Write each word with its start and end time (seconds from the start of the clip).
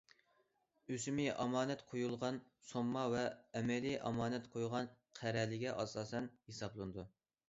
ئۆسۈمى 0.93 1.25
ئامانەت 1.41 1.83
قويۇلغان 1.91 2.39
سومما 2.69 3.03
ۋە 3.15 3.21
ئەمەلىي 3.59 3.97
ئامانەت 4.11 4.47
قويغان 4.55 4.89
قەرەلىگە 5.21 5.75
ئاساسەن 5.83 6.31
ھېسابلىنىدۇ. 6.49 7.05